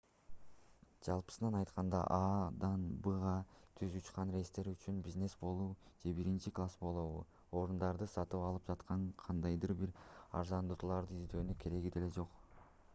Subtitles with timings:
[1.07, 3.33] жалпысынан айтканда а-дан б-га
[3.81, 5.67] түз учкан рейстер үчүн бизнес болобу
[6.05, 7.21] же биринчи класс болобу
[7.61, 9.93] орундуктарды сатып алып жатканда кандайдыр бир
[10.41, 12.43] арзандатууларды издөөнүн кереги деле жок